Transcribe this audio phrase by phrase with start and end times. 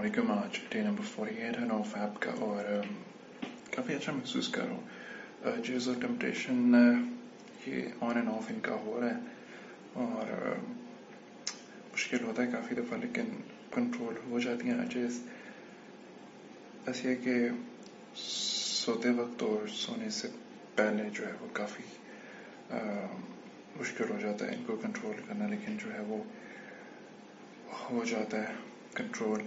[0.00, 2.64] علیکم آج day number forty eight ہے نو فیب کا اور
[3.70, 6.74] کافی اچھا محسوس کر رہا ہوں جیز اور ٹمپٹیشن
[7.66, 10.32] یہ آن اینڈ آف ان کا ہو رہا ہے اور
[11.92, 13.28] مشکل ہوتا ہے کافی دفعہ لیکن
[13.70, 15.20] کنٹرول ہو جاتی ہیں جیز
[16.86, 17.36] ایسے ہے کہ
[18.16, 20.28] سوتے وقت اور سونے سے
[20.74, 21.88] پہلے جو ہے وہ کافی
[23.76, 26.22] مشکل ہو جاتا ہے ان کو کنٹرول کرنا لیکن جو ہے وہ
[27.82, 28.54] ہو جاتا ہے
[28.94, 29.42] کنٹرول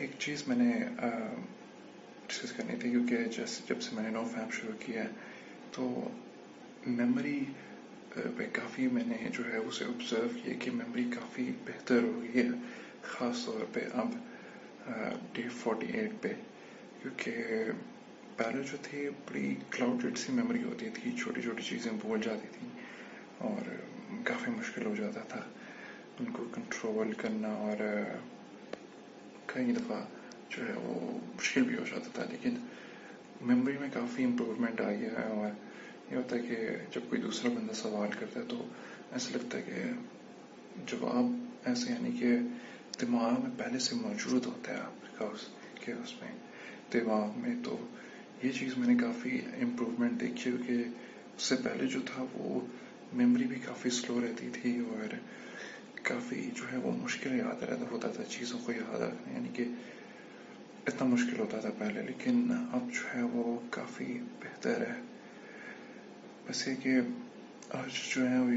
[0.00, 0.72] ایک چیز میں نے
[2.28, 5.08] ڈسکس کرنی تھی، کیونکہ جیسے جب سے میں نے نو فیم شروع کیا ہے،
[5.72, 5.88] تو
[6.86, 7.38] میموری
[8.36, 12.42] پہ کافی میں نے جو ہے اسے آبزرو کیا کہ میموری کافی بہتر ہو گئی
[12.42, 12.48] ہے،
[13.02, 14.14] خاص طور پہ اب
[15.32, 16.32] ڈے فورٹی ایٹ پہ،
[17.02, 17.70] کیونکہ
[18.36, 22.68] پہلے جو تھی بڑی کلاؤڈیڈ سی میموری ہوتی تھی، چھوٹی چھوٹی چیزیں بھول جاتی تھیں
[23.48, 23.70] اور
[24.24, 25.40] کافی مشکل ہو جاتا تھا،
[26.20, 27.88] ان کو کنٹرول کرنا اور
[29.52, 30.00] کئی دفعہ
[30.50, 32.54] جو ہے وہ مشکل بھی ہو جاتا تھا، لیکن
[33.40, 35.50] میموری میں کافی امپروومنٹ آئی ہے اور
[36.10, 36.56] یہ ہوتا ہے کہ
[36.94, 38.64] جب کوئی دوسرا بندہ سوال کرتا ہے تو
[39.12, 39.82] ایسا لگتا ہے کہ
[40.86, 41.32] جواب
[41.64, 42.36] ایسے یعنی کہ
[43.00, 45.46] دماغ میں پہلے سے موجود ہوتا ہے آپ کا اس
[45.84, 46.32] کے اس میں،
[46.92, 47.76] دماغ میں۔ تو
[48.42, 50.72] یہ چیز میں نے کافی امپروومنٹ دیکھی کیونکہ
[51.36, 52.60] اس سے پہلے جو تھا وہ
[53.12, 55.14] میموری بھی کافی سلو رہتی تھی اور
[56.02, 59.64] کافی جو ہے وہ مشکل یاد رہتا ہوتا تھا، چیزوں کو یاد رکھنا یعنی کہ
[60.86, 65.00] اتنا مشکل ہوتا تھا پہلے، لیکن اب جو ہے وہ کافی بہتر ہے۔
[66.48, 66.96] بس یہ کہ
[67.70, 68.54] آج جو ہے وہ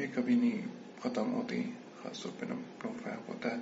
[0.00, 0.62] یہ کبھی نہیں
[1.02, 1.62] ختم ہوتی،
[2.02, 2.46] خاص طور پہ
[2.82, 3.56] فیپ ہوتا ہے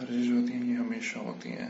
[0.00, 1.68] جو ہوتی ہیں، یہ ہمیشہ ہوتی ہیں۔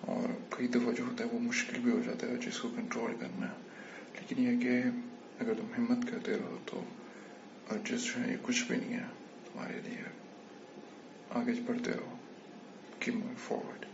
[0.00, 3.12] اور کئی دفعہ جو ہوتا ہے وہ مشکل بھی ہو جاتا ہے، جس کو کنٹرول
[3.20, 3.46] کرنا۔
[4.14, 4.82] لیکن یہ کہ
[5.40, 6.84] اگر تم ہمت کرتے رہو تو
[7.84, 9.19] جس جو ہے یہ کچھ بھی نہیں ہے۔
[9.60, 10.12] my dear.
[11.32, 12.02] I'll get Porteo.
[13.00, 13.86] Keep moving forward.